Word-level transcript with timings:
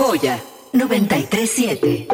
Joya 0.00 0.40
937. 0.72 2.08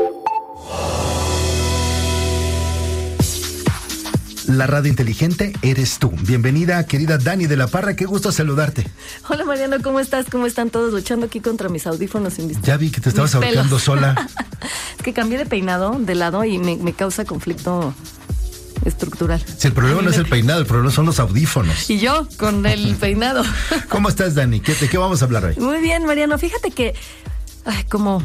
La 4.48 4.66
radio 4.66 4.90
inteligente 4.90 5.52
eres 5.62 6.00
tú. 6.00 6.10
Bienvenida, 6.22 6.84
querida 6.84 7.16
Dani 7.16 7.46
de 7.46 7.56
la 7.56 7.68
Parra. 7.68 7.94
Qué 7.94 8.04
gusto 8.04 8.32
saludarte. 8.32 8.84
Hola 9.28 9.44
Mariano, 9.44 9.76
¿cómo 9.84 10.00
estás? 10.00 10.26
¿Cómo 10.28 10.46
están 10.46 10.70
todos 10.70 10.92
luchando 10.92 11.26
aquí 11.26 11.38
contra 11.38 11.68
mis 11.68 11.86
audífonos 11.86 12.40
invisibles? 12.40 12.66
Ya 12.66 12.76
vi 12.76 12.90
que 12.90 13.00
te 13.00 13.10
estabas 13.10 13.36
ahorcando 13.36 13.78
sola. 13.78 14.28
es 14.98 15.04
que 15.04 15.12
cambié 15.12 15.38
de 15.38 15.46
peinado 15.46 15.92
de 15.96 16.16
lado 16.16 16.44
y 16.44 16.58
me, 16.58 16.74
me 16.78 16.92
causa 16.92 17.24
conflicto 17.24 17.94
estructural. 18.84 19.40
Si 19.58 19.68
el 19.68 19.74
problema 19.74 20.02
no 20.02 20.10
es 20.10 20.16
el 20.16 20.26
peinado, 20.26 20.60
el 20.60 20.66
problema 20.66 20.90
son 20.90 21.06
los 21.06 21.20
audífonos. 21.20 21.88
Y 21.88 21.98
yo 21.98 22.26
con 22.36 22.66
el 22.66 22.96
peinado. 23.00 23.44
¿Cómo 23.88 24.08
estás, 24.08 24.34
Dani? 24.34 24.60
¿De 24.60 24.88
qué 24.88 24.98
vamos 24.98 25.22
a 25.22 25.24
hablar 25.24 25.44
hoy? 25.44 25.56
Muy 25.56 25.80
bien, 25.80 26.04
Mariano. 26.04 26.38
Fíjate 26.38 26.70
que, 26.70 26.94
ay, 27.66 27.84
como 27.84 28.22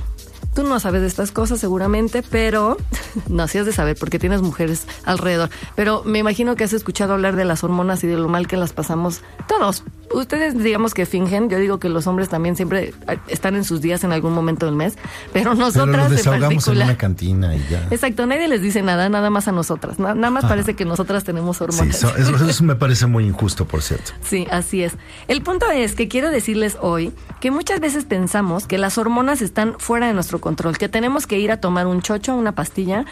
Tú 0.53 0.63
no 0.63 0.81
sabes 0.81 1.01
de 1.01 1.07
estas 1.07 1.31
cosas 1.31 1.59
seguramente, 1.59 2.23
pero 2.23 2.75
no, 3.29 3.47
sí 3.47 3.57
has 3.57 3.65
de 3.65 3.71
saber 3.71 3.95
porque 3.97 4.19
tienes 4.19 4.41
mujeres 4.41 4.85
alrededor. 5.05 5.49
Pero 5.75 6.03
me 6.05 6.19
imagino 6.19 6.55
que 6.55 6.65
has 6.65 6.73
escuchado 6.73 7.13
hablar 7.13 7.35
de 7.35 7.45
las 7.45 7.63
hormonas 7.63 8.03
y 8.03 8.07
de 8.07 8.17
lo 8.17 8.27
mal 8.27 8.47
que 8.47 8.57
las 8.57 8.73
pasamos 8.73 9.21
todos. 9.47 9.83
Ustedes 10.13 10.61
digamos 10.61 10.93
que 10.93 11.05
fingen, 11.05 11.49
yo 11.49 11.57
digo 11.57 11.79
que 11.79 11.89
los 11.89 12.07
hombres 12.07 12.29
también 12.29 12.55
siempre 12.55 12.93
están 13.27 13.55
en 13.55 13.63
sus 13.63 13.81
días 13.81 14.03
en 14.03 14.11
algún 14.11 14.33
momento 14.33 14.65
del 14.65 14.75
mes, 14.75 14.97
pero 15.33 15.55
nosotras 15.55 15.87
pero 15.91 16.03
nos 16.03 16.11
desahogamos 16.11 16.67
en, 16.67 16.77
una 16.77 16.97
cantina 16.97 17.55
y 17.55 17.65
ya. 17.69 17.87
Exacto, 17.91 18.25
nadie 18.25 18.47
les 18.47 18.61
dice 18.61 18.81
nada, 18.81 19.09
nada 19.09 19.29
más 19.29 19.47
a 19.47 19.51
nosotras. 19.51 19.99
Nada 19.99 20.29
más 20.29 20.45
parece 20.45 20.75
que 20.75 20.85
nosotras 20.85 21.23
tenemos 21.23 21.61
hormonas. 21.61 21.97
Sí, 21.97 22.07
eso, 22.17 22.35
eso 22.35 22.63
me 22.63 22.75
parece 22.75 23.07
muy 23.07 23.25
injusto, 23.25 23.65
por 23.65 23.81
cierto. 23.81 24.11
Sí, 24.23 24.47
así 24.51 24.83
es. 24.83 24.93
El 25.27 25.41
punto 25.41 25.69
es 25.71 25.95
que 25.95 26.07
quiero 26.07 26.29
decirles 26.29 26.77
hoy 26.81 27.11
que 27.39 27.51
muchas 27.51 27.79
veces 27.79 28.05
pensamos 28.05 28.67
que 28.67 28.77
las 28.77 28.97
hormonas 28.97 29.41
están 29.41 29.75
fuera 29.79 30.07
de 30.07 30.13
nuestro 30.13 30.41
control, 30.41 30.77
que 30.77 30.89
tenemos 30.89 31.27
que 31.27 31.39
ir 31.39 31.51
a 31.51 31.57
tomar 31.57 31.87
un 31.87 32.01
chocho, 32.01 32.35
una 32.35 32.53
pastilla 32.53 33.05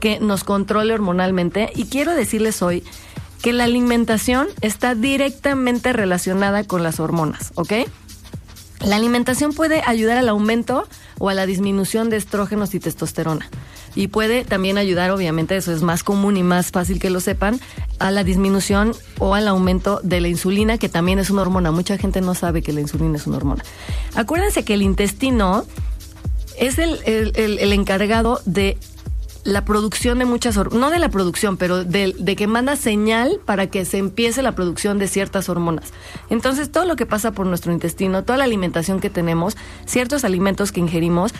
que 0.00 0.20
nos 0.20 0.44
controle 0.44 0.94
hormonalmente. 0.94 1.70
Y 1.74 1.86
quiero 1.86 2.14
decirles 2.14 2.62
hoy 2.62 2.84
que 3.42 3.52
la 3.52 3.64
alimentación 3.64 4.48
está 4.60 4.94
directamente 4.94 5.92
relacionada 5.92 6.64
con 6.64 6.82
las 6.82 7.00
hormonas, 7.00 7.52
¿ok? 7.54 7.72
La 8.80 8.96
alimentación 8.96 9.52
puede 9.52 9.82
ayudar 9.86 10.18
al 10.18 10.28
aumento 10.28 10.86
o 11.18 11.28
a 11.28 11.34
la 11.34 11.46
disminución 11.46 12.10
de 12.10 12.16
estrógenos 12.16 12.74
y 12.74 12.80
testosterona. 12.80 13.48
Y 13.94 14.08
puede 14.08 14.44
también 14.44 14.76
ayudar, 14.76 15.10
obviamente, 15.10 15.56
eso 15.56 15.72
es 15.72 15.82
más 15.82 16.04
común 16.04 16.36
y 16.36 16.42
más 16.42 16.70
fácil 16.70 16.98
que 17.00 17.08
lo 17.08 17.20
sepan, 17.20 17.58
a 17.98 18.10
la 18.10 18.24
disminución 18.24 18.92
o 19.18 19.34
al 19.34 19.48
aumento 19.48 20.00
de 20.02 20.20
la 20.20 20.28
insulina, 20.28 20.76
que 20.76 20.90
también 20.90 21.18
es 21.18 21.30
una 21.30 21.40
hormona. 21.40 21.70
Mucha 21.70 21.96
gente 21.96 22.20
no 22.20 22.34
sabe 22.34 22.60
que 22.60 22.74
la 22.74 22.82
insulina 22.82 23.16
es 23.16 23.26
una 23.26 23.38
hormona. 23.38 23.64
Acuérdense 24.14 24.64
que 24.64 24.74
el 24.74 24.82
intestino 24.82 25.64
es 26.58 26.78
el, 26.78 27.00
el, 27.04 27.72
encargado 27.72 28.40
de 28.44 28.76
la 29.46 29.64
producción 29.64 30.18
de 30.18 30.24
muchas 30.24 30.56
no 30.72 30.90
de 30.90 30.98
la 30.98 31.08
producción, 31.08 31.56
pero 31.56 31.84
de, 31.84 32.14
de, 32.18 32.36
que 32.36 32.46
manda 32.46 32.74
señal 32.76 33.40
para 33.44 33.68
que 33.68 33.84
se 33.84 33.98
empiece 33.98 34.42
la 34.42 34.52
producción 34.52 34.98
de 34.98 35.06
ciertas 35.06 35.48
hormonas. 35.48 35.92
Entonces, 36.30 36.70
todo 36.70 36.84
lo 36.84 36.96
que 36.96 37.06
pasa 37.06 37.30
por 37.30 37.46
nuestro 37.46 37.72
intestino, 37.72 38.24
toda 38.24 38.38
la 38.38 38.44
alimentación 38.44 39.00
que 39.00 39.08
tenemos, 39.08 39.56
ciertos 39.86 40.24
alimentos 40.24 40.72
que 40.72 40.80
ingerimos, 40.80 41.32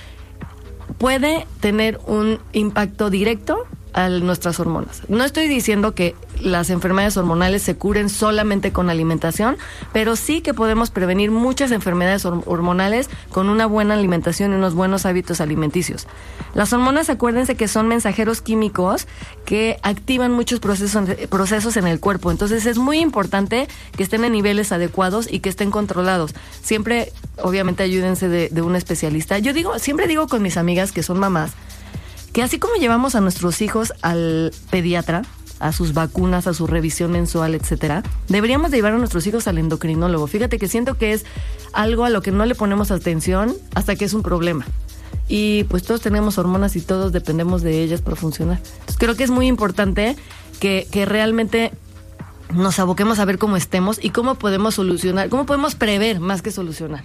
puede 0.98 1.46
tener 1.60 2.00
un 2.06 2.38
impacto 2.52 3.10
directo 3.10 3.66
a 3.96 4.10
nuestras 4.10 4.60
hormonas. 4.60 5.02
No 5.08 5.24
estoy 5.24 5.48
diciendo 5.48 5.94
que 5.94 6.14
las 6.38 6.68
enfermedades 6.68 7.16
hormonales 7.16 7.62
se 7.62 7.76
curen 7.76 8.10
solamente 8.10 8.70
con 8.70 8.90
alimentación, 8.90 9.56
pero 9.94 10.16
sí 10.16 10.42
que 10.42 10.52
podemos 10.52 10.90
prevenir 10.90 11.30
muchas 11.30 11.72
enfermedades 11.72 12.26
hormonales 12.26 13.08
con 13.30 13.48
una 13.48 13.64
buena 13.64 13.94
alimentación 13.94 14.52
y 14.52 14.56
unos 14.56 14.74
buenos 14.74 15.06
hábitos 15.06 15.40
alimenticios. 15.40 16.06
Las 16.52 16.74
hormonas, 16.74 17.08
acuérdense 17.08 17.54
que 17.54 17.68
son 17.68 17.88
mensajeros 17.88 18.42
químicos 18.42 19.08
que 19.46 19.78
activan 19.82 20.30
muchos 20.30 20.60
procesos, 20.60 21.08
procesos 21.30 21.78
en 21.78 21.86
el 21.86 21.98
cuerpo. 21.98 22.30
Entonces 22.30 22.66
es 22.66 22.76
muy 22.76 22.98
importante 22.98 23.66
que 23.96 24.02
estén 24.02 24.24
en 24.24 24.32
niveles 24.32 24.72
adecuados 24.72 25.26
y 25.30 25.40
que 25.40 25.48
estén 25.48 25.70
controlados. 25.70 26.34
Siempre, 26.62 27.12
obviamente, 27.42 27.82
ayúdense 27.82 28.28
de, 28.28 28.50
de 28.50 28.60
un 28.60 28.76
especialista. 28.76 29.38
Yo 29.38 29.54
digo, 29.54 29.78
siempre 29.78 30.06
digo 30.06 30.28
con 30.28 30.42
mis 30.42 30.58
amigas 30.58 30.92
que 30.92 31.02
son 31.02 31.18
mamás, 31.18 31.52
que 32.36 32.42
así 32.42 32.58
como 32.58 32.74
llevamos 32.74 33.14
a 33.14 33.22
nuestros 33.22 33.62
hijos 33.62 33.94
al 34.02 34.52
pediatra, 34.68 35.22
a 35.58 35.72
sus 35.72 35.94
vacunas, 35.94 36.46
a 36.46 36.52
su 36.52 36.66
revisión 36.66 37.10
mensual, 37.10 37.54
etcétera, 37.54 38.02
deberíamos 38.28 38.70
llevar 38.72 38.92
a 38.92 38.98
nuestros 38.98 39.26
hijos 39.26 39.48
al 39.48 39.56
endocrinólogo. 39.56 40.26
Fíjate 40.26 40.58
que 40.58 40.68
siento 40.68 40.98
que 40.98 41.14
es 41.14 41.24
algo 41.72 42.04
a 42.04 42.10
lo 42.10 42.20
que 42.20 42.32
no 42.32 42.44
le 42.44 42.54
ponemos 42.54 42.90
atención 42.90 43.54
hasta 43.74 43.96
que 43.96 44.04
es 44.04 44.12
un 44.12 44.22
problema. 44.22 44.66
Y 45.28 45.64
pues 45.70 45.84
todos 45.84 46.02
tenemos 46.02 46.36
hormonas 46.36 46.76
y 46.76 46.82
todos 46.82 47.10
dependemos 47.10 47.62
de 47.62 47.82
ellas 47.82 48.02
para 48.02 48.16
funcionar. 48.16 48.60
Creo 48.98 49.14
que 49.14 49.24
es 49.24 49.30
muy 49.30 49.46
importante 49.46 50.14
que, 50.60 50.86
que 50.90 51.06
realmente 51.06 51.72
nos 52.54 52.78
aboquemos 52.78 53.18
a 53.18 53.24
ver 53.24 53.38
cómo 53.38 53.56
estemos 53.56 53.98
y 54.04 54.10
cómo 54.10 54.34
podemos 54.34 54.74
solucionar, 54.74 55.30
cómo 55.30 55.46
podemos 55.46 55.74
prever 55.74 56.20
más 56.20 56.42
que 56.42 56.50
solucionar. 56.50 57.04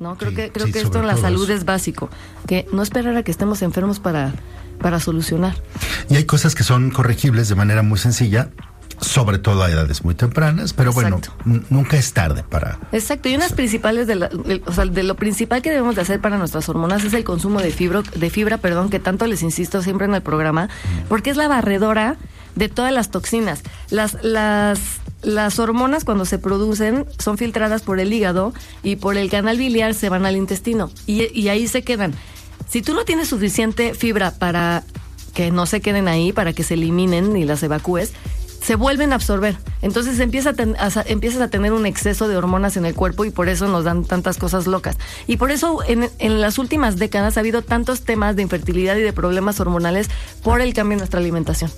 ¿No? 0.00 0.16
Creo 0.16 0.34
que, 0.34 0.50
creo 0.50 0.66
que 0.72 0.80
esto 0.80 0.98
en 0.98 1.06
la 1.06 1.16
salud 1.16 1.48
es 1.50 1.64
básico, 1.64 2.10
que 2.46 2.66
no 2.72 2.82
esperar 2.82 3.16
a 3.16 3.22
que 3.22 3.30
estemos 3.30 3.62
enfermos 3.62 4.00
para, 4.00 4.32
para 4.80 5.00
solucionar. 5.00 5.54
Y 6.08 6.16
hay 6.16 6.24
cosas 6.24 6.54
que 6.54 6.64
son 6.64 6.90
corregibles 6.90 7.48
de 7.48 7.54
manera 7.54 7.82
muy 7.82 7.98
sencilla. 7.98 8.50
sobre 9.00 9.38
todo 9.38 9.62
a 9.62 9.70
edades 9.70 10.04
muy 10.04 10.14
tempranas, 10.14 10.72
pero 10.72 10.92
bueno, 10.92 11.20
nunca 11.68 11.96
es 11.96 12.12
tarde 12.12 12.44
para... 12.48 12.78
Exacto, 12.92 13.28
y 13.28 13.34
unas 13.34 13.52
principales 13.52 14.06
de, 14.06 14.62
o 14.66 14.72
sea, 14.72 14.86
de 14.86 15.02
lo 15.02 15.16
principal 15.16 15.62
que 15.62 15.70
debemos 15.70 15.96
de 15.96 16.02
hacer 16.02 16.20
para 16.20 16.38
nuestras 16.38 16.68
hormonas 16.68 17.04
es 17.04 17.12
el 17.12 17.24
consumo 17.24 17.60
de 17.60 17.70
fibra, 17.70 18.02
de 18.14 18.30
fibra, 18.30 18.58
perdón, 18.58 18.90
que 18.90 19.00
tanto 19.00 19.26
les 19.26 19.42
insisto 19.42 19.82
siempre 19.82 20.06
en 20.06 20.14
el 20.14 20.22
programa, 20.22 20.68
porque 21.08 21.30
es 21.30 21.36
la 21.36 21.48
barredora 21.48 22.16
de 22.54 22.68
todas 22.68 22.92
las 22.92 23.10
toxinas. 23.10 23.62
Las, 23.90 24.22
las, 24.22 24.78
las 25.24 25.58
hormonas 25.58 26.04
cuando 26.04 26.24
se 26.24 26.38
producen 26.38 27.06
son 27.18 27.38
filtradas 27.38 27.82
por 27.82 28.00
el 28.00 28.12
hígado 28.12 28.52
y 28.82 28.96
por 28.96 29.16
el 29.16 29.30
canal 29.30 29.58
biliar 29.58 29.94
se 29.94 30.08
van 30.08 30.26
al 30.26 30.36
intestino 30.36 30.90
y, 31.06 31.38
y 31.38 31.48
ahí 31.48 31.66
se 31.66 31.82
quedan. 31.82 32.14
Si 32.68 32.82
tú 32.82 32.94
no 32.94 33.04
tienes 33.04 33.28
suficiente 33.28 33.94
fibra 33.94 34.32
para 34.32 34.84
que 35.34 35.50
no 35.50 35.66
se 35.66 35.80
queden 35.80 36.08
ahí, 36.08 36.32
para 36.32 36.52
que 36.52 36.62
se 36.62 36.74
eliminen 36.74 37.36
y 37.36 37.44
las 37.44 37.62
evacúes, 37.62 38.12
se 38.62 38.76
vuelven 38.76 39.12
a 39.12 39.16
absorber. 39.16 39.56
Entonces 39.82 40.18
empieza 40.20 40.50
a 40.50 41.02
empiezas 41.06 41.42
a 41.42 41.48
tener 41.48 41.72
un 41.72 41.84
exceso 41.84 42.28
de 42.28 42.36
hormonas 42.36 42.78
en 42.78 42.86
el 42.86 42.94
cuerpo 42.94 43.26
y 43.26 43.30
por 43.30 43.50
eso 43.50 43.68
nos 43.68 43.84
dan 43.84 44.04
tantas 44.04 44.38
cosas 44.38 44.66
locas. 44.66 44.96
Y 45.26 45.36
por 45.36 45.50
eso 45.50 45.80
en, 45.86 46.08
en 46.18 46.40
las 46.40 46.58
últimas 46.58 46.96
décadas 46.96 47.36
ha 47.36 47.40
habido 47.40 47.60
tantos 47.60 48.02
temas 48.02 48.36
de 48.36 48.42
infertilidad 48.42 48.96
y 48.96 49.02
de 49.02 49.12
problemas 49.12 49.60
hormonales 49.60 50.08
por 50.42 50.62
el 50.62 50.72
cambio 50.72 50.94
en 50.94 50.98
nuestra 51.00 51.20
alimentación. 51.20 51.70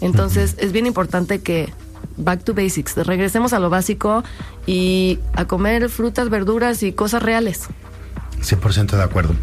Entonces 0.00 0.56
es 0.58 0.72
bien 0.72 0.86
importante 0.86 1.42
que 1.42 1.70
back 2.16 2.44
to 2.44 2.54
basics, 2.54 2.96
regresemos 2.96 3.52
a 3.52 3.58
lo 3.58 3.70
básico 3.70 4.22
y 4.66 5.18
a 5.34 5.44
comer 5.46 5.88
frutas, 5.88 6.28
verduras 6.30 6.82
y 6.82 6.92
cosas 6.92 7.22
reales. 7.22 7.68
100% 8.42 8.96
de 8.96 9.02
acuerdo. 9.02 9.34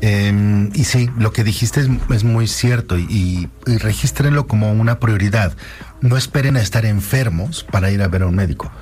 Em, 0.00 0.70
y 0.74 0.84
sí, 0.84 1.08
lo 1.18 1.32
que 1.32 1.44
dijiste 1.44 1.88
es, 2.10 2.24
muy 2.24 2.48
cierto 2.48 2.98
y, 2.98 3.48
y, 3.66 3.76
regístrenlo 3.78 4.46
como 4.46 4.72
una 4.72 4.98
prioridad. 4.98 5.56
No 6.00 6.16
esperen 6.16 6.56
a 6.56 6.60
estar 6.60 6.84
enfermos 6.84 7.64
para 7.64 7.90
ir 7.90 8.02
a 8.02 8.08
ver 8.08 8.22
a 8.22 8.26
un 8.26 8.34
médico. 8.34 8.72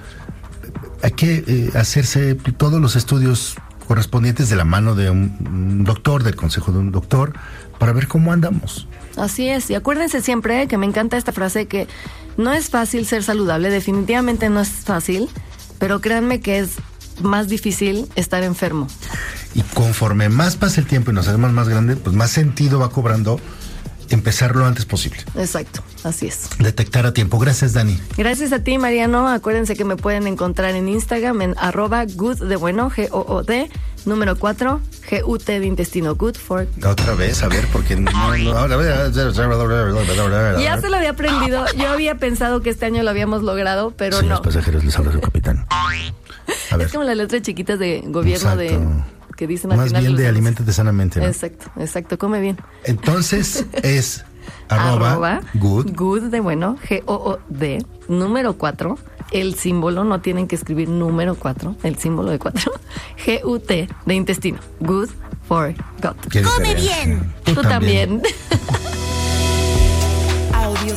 Hay 1.03 1.13
que 1.13 1.45
eh, 1.47 1.71
hacerse 1.75 2.35
todos 2.35 2.81
los 2.81 2.97
estudios 2.97 3.57
correspondientes 3.89 4.51
de 4.51 4.57
la 4.57 4.65
mano 4.65 4.95
de 4.95 5.09
un, 5.09 5.83
doctor, 5.85 6.23
del 6.23 6.37
consejo 6.37 6.73
de 6.73 6.79
un 6.79 6.93
doctor, 6.93 7.33
para 7.79 7.93
ver 7.93 8.07
cómo 8.07 8.33
andamos. 8.33 8.87
Así 9.17 9.49
es, 9.49 9.71
y 9.71 9.75
acuérdense 9.75 10.21
siempre 10.21 10.69
que 10.69 10.77
me 10.77 10.87
encanta 10.87 11.17
esta 11.17 11.33
frase 11.33 11.67
que 11.67 11.89
no 12.39 12.55
es 12.55 12.71
fácil 12.71 13.05
ser 13.05 13.23
saludable, 13.23 13.69
definitivamente 13.69 14.49
no 14.49 14.61
es 14.61 14.69
fácil, 14.69 15.29
pero 15.79 16.01
créanme 16.01 16.41
que 16.41 16.61
es 16.61 16.77
más 17.21 17.49
difícil 17.49 18.07
estar 18.15 18.43
enfermo. 18.45 18.87
Y 19.55 19.63
conforme 19.75 20.29
más 20.29 20.57
pasa 20.57 20.81
el 20.81 20.87
tiempo 20.87 21.11
y 21.11 21.15
nos 21.15 21.27
hacemos 21.29 21.53
más 21.53 21.69
grande, 21.69 21.97
pues 21.97 22.15
más 22.15 22.31
sentido 22.31 22.79
va 22.79 22.91
cobrando 22.91 23.41
empezar 24.15 24.57
lo 24.57 24.67
antes 24.67 24.85
posible. 24.85 25.19
Exacto, 25.37 25.83
así 26.05 26.27
es. 26.27 26.49
Detectar 26.59 27.07
a 27.07 27.13
tiempo. 27.13 27.39
Gracias, 27.39 27.73
Dani. 27.73 27.99
Gracias 28.17 28.53
a 28.53 28.61
ti, 28.61 28.79
Mariano. 28.79 29.29
Acuérdense 29.29 29.77
que 29.77 29.85
me 29.85 29.97
pueden 29.97 30.27
encontrar 30.27 30.75
en 30.75 30.89
Instagram 30.89 31.43
en 31.43 31.55
arroba 31.59 32.05
good 32.05 32.43
de 32.43 32.57
bueno, 32.57 32.91
G-O-O-D, 32.91 33.71
número 34.05 34.37
4, 34.37 34.81
G-U-T 35.09 35.61
de 35.61 35.67
intestino, 35.67 36.15
good 36.15 36.37
for... 36.37 36.67
Otra 36.85 37.15
vez, 37.15 37.43
a 37.43 37.49
ver, 37.49 37.67
porque 37.73 37.97
no, 37.97 38.37
Ya 40.59 40.81
se 40.81 40.89
lo 40.89 40.97
había 40.97 41.11
aprendido. 41.11 41.65
Yo 41.77 41.89
había 41.89 42.17
pensado 42.17 42.61
que 42.61 42.71
este 42.71 42.87
año 42.87 43.03
lo 43.03 43.11
habíamos 43.11 43.43
logrado, 43.43 43.93
pero 43.97 44.23
no. 44.23 44.29
Los 44.29 44.41
pasajeros 44.41 44.85
les 44.85 44.97
habla 44.99 45.13
su 45.13 45.21
capitán. 45.21 45.67
Es 46.81 46.93
como 46.93 47.05
las 47.05 47.17
letras 47.17 47.43
chiquitas 47.43 47.79
de 47.79 48.03
gobierno 48.07 48.57
de 48.57 48.79
que 49.39 49.47
dicen 49.47 49.71
Más 49.75 49.93
bien 49.93 50.17
de 50.17 50.27
alimentos 50.27 50.67
sanamente. 50.75 51.25
Exacto, 51.25 51.71
exacto, 51.79 52.19
come 52.19 52.41
bien. 52.41 52.59
Entonces 52.83 53.65
es 53.85 54.25
arroba, 54.69 55.41
good. 55.55 55.95
Good 55.95 56.23
de 56.25 56.41
bueno, 56.41 56.77
G-O-O-D, 56.89 57.79
número 58.09 58.55
4. 58.59 58.99
El 59.31 59.55
símbolo, 59.55 60.05
no 60.05 60.21
tienen 60.21 60.49
que 60.49 60.57
escribir 60.57 60.89
número 60.89 61.37
4, 61.37 61.77
el 61.85 61.99
símbolo 61.99 62.33
de 62.33 62.41
4. 62.41 62.73
G-U-T 63.25 63.89
de 64.07 64.15
intestino. 64.15 64.59
Good 64.81 65.11
for 65.47 65.73
God. 66.03 66.17
Come 66.43 66.75
bien. 66.75 67.33
Tú, 67.45 67.63
también. 67.63 68.21
también. 68.21 68.23
Audio 70.53 70.97